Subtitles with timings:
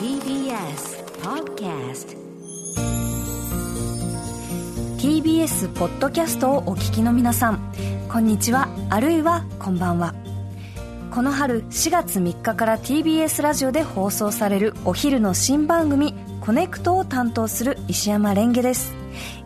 [0.00, 2.16] TBS Podcast
[4.96, 7.60] TBS ポッドキャストをお聞きの皆さん
[8.08, 8.70] こんにちは。
[8.88, 10.14] あるいはこんばんは。
[11.10, 18.94] この春4月3日から TBS ラジオで放送されるお昼の新番組「こねくと」を担当する石山蓮華です。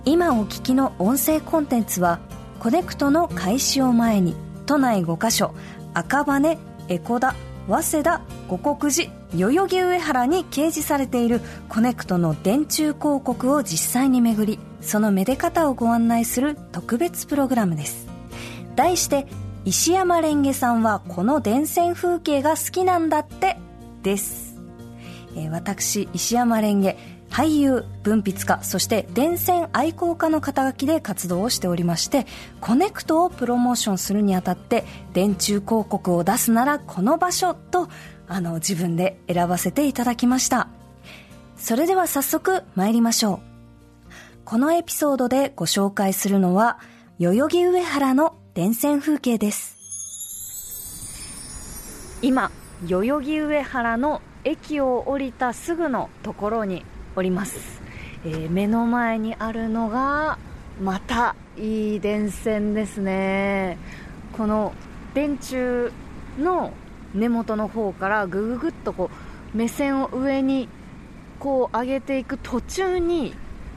[0.05, 4.36] 今お聞きの音声コンテンツは「こねくと」の開始を前に
[4.66, 5.52] 都内5カ所
[5.95, 7.34] 赤羽江古田
[7.69, 18.07] 早稲田五国寺代々木上原に掲示されているコネクトの電柱広告を実際に巡りそのめで方をご案内する特別プログラムです。
[18.77, 19.27] 題して
[19.65, 23.57] 石山レンゲさんはこの電線風景が好きなんだって
[24.02, 24.57] です、
[25.37, 26.99] え私石山レンゲ
[27.34, 32.27] 俳優文筆家そして電線愛好家の肩書きで活動をしておりまして
[32.60, 34.84] コネクトをプロモーションするにあたって
[35.15, 37.88] 電柱広告を出すならこの場所と
[38.29, 40.69] あの自分で選ばせていただきました。
[41.57, 43.40] それでは早速参りましょう。
[44.45, 46.79] このエピソードでご紹介するのは
[47.18, 49.77] 代々木上原の電線風景です。
[52.23, 52.52] 今
[52.87, 56.85] 代々木上原の駅を降りたすぐのところに
[57.16, 57.82] おります、
[58.24, 60.38] えー目の前にあるのが
[60.80, 63.79] またいい電線ですね。
[64.32, 64.72] この
[65.15, 65.91] 電柱
[66.38, 66.72] の
[67.15, 69.10] 根元の方からぐぐぐっとこ
[69.54, 70.69] う目線を上に
[71.38, 73.34] こう上げていく途中に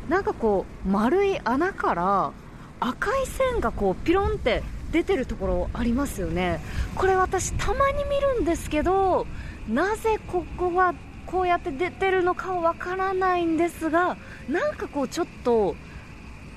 [0.09, 2.31] なんかこう丸い穴から
[2.79, 6.59] 赤い線がこうピロンって出てるところありますよね。
[6.95, 9.27] これ私たまに見るんですけど
[9.67, 10.95] なぜここが
[11.28, 14.17] こうやって出てるのかわからないんですが
[14.50, 15.75] なんかこうちょっと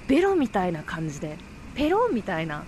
[0.08, 1.36] ベロみたいな感じで
[1.74, 2.64] ペロみたいな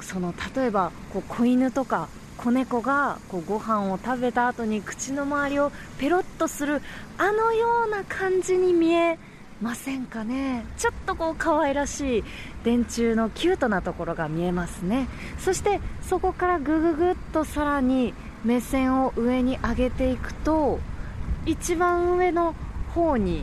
[0.00, 6.82] その例えばこう子犬とか子猫がこうご飯を食べた後に口の周りをペロッとする
[7.16, 9.18] あのような感じに見え
[9.60, 10.64] ませんかね。
[10.76, 12.24] ちょっとこう可愛らしい
[12.62, 15.08] 電柱のキュートなところが見えますね。
[15.38, 18.14] そしてそこからぐぐぐっとさらに
[18.44, 20.78] 目線を上に上げていくと
[21.48, 22.54] 一番上の
[22.94, 23.42] 方に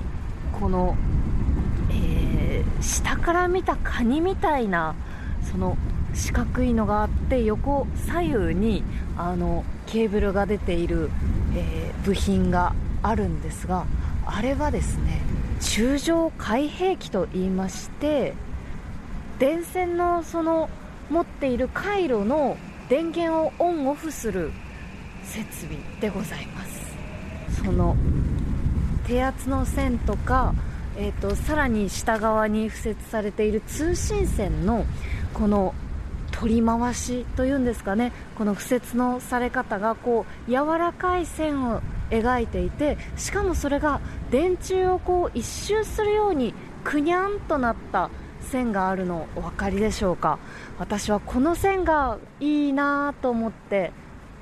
[0.59, 0.95] この、
[1.89, 4.95] えー下から見たカニみたいな
[5.49, 5.75] その
[6.13, 8.83] 四角いのがあって横左右に
[9.17, 11.09] あのケーブルが出ている、
[11.55, 13.87] えー部品があるんですが
[14.27, 15.21] あれはですね
[15.59, 18.35] 中上開閉器と言いまして
[19.39, 20.69] 電線のその
[21.09, 22.57] 持っている回路の
[22.89, 24.51] 電源をオンオフする
[25.23, 26.84] 設備でございます。
[27.63, 27.95] その
[29.07, 30.53] 低圧の線とか、
[30.97, 34.85] えー、とさらに下側に敷設されている通信線の
[35.33, 35.73] この
[36.31, 44.01] 取り回しというんですかねこの敷設のされ方がこう柔らかい線を描いていてしかもそれが
[44.31, 48.09] 電柱をこう一周するようにくにゃんとなった
[48.41, 50.37] 線があるのお分かりでしょうか？
[50.77, 53.91] 私はこの線がいいなと思って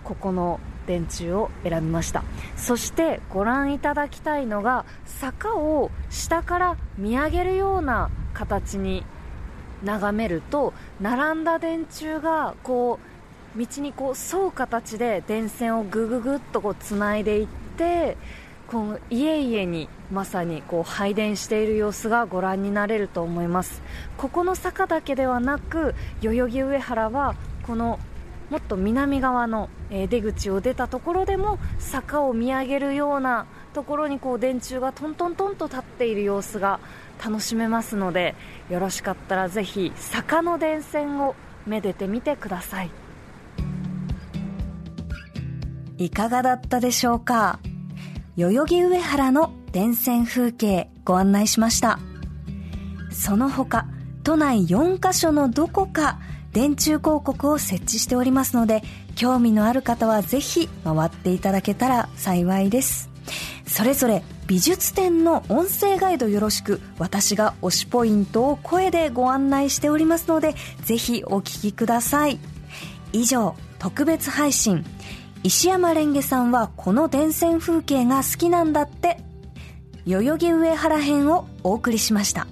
[0.03, 2.23] ここの電柱を選びました。
[2.57, 9.05] そしてご覧いただきたいのが坂を下から見上げるような形に
[9.83, 12.99] 眺めると並んだ電柱がこ
[13.55, 17.47] う道にこう沿う形で電線をぐぐぐっとこうつないでいっ
[17.77, 18.17] て
[18.67, 23.81] この家々にまさにこう配電している様子がご覧になれると思います。
[24.17, 27.35] ここの坂だけではなく代々木上原は
[27.67, 27.99] この
[28.53, 36.79] もっと南側のえ出口を出たところでも坂を見上げるようなところにこう電柱がトントントンと立っている様子が
[37.25, 38.35] 楽しめますので
[38.69, 41.33] よろしかったらぜひ坂の電線を
[41.65, 42.91] めでてみてください。
[45.97, 47.57] いかがだったでしょうか？
[48.35, 51.97] 代々木上原の電線風景ご案内しました。
[53.09, 53.87] その他
[54.21, 56.19] 都内4カ所のどこか
[56.53, 58.83] 電柱広告を設置しておりますので
[59.15, 63.09] 興味のある方はぜひ回っていただけたら幸いです。
[63.65, 70.53] それぞれ美術展の音声ガイドよろしく私が推しポイントを声でご案内しておりますので
[70.83, 72.39] ぜひお聞きください。
[73.13, 74.85] 以上特別配信。
[75.43, 79.17] 石山レンゲさんはこの電線風景が好きなんだって。
[80.05, 82.47] 代々木上原編をお送りしました。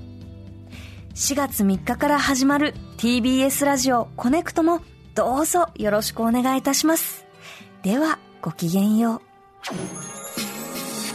[1.14, 4.82] 4月3日から始まる TBS ラジオコネクトも
[5.14, 7.26] どうぞよろしくお願いいたします。
[7.84, 9.22] ではごきげんよう。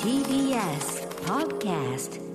[0.02, 2.25] TBS Podcast